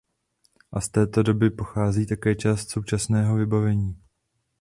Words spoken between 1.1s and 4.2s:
doby pochází také část současného vybavení.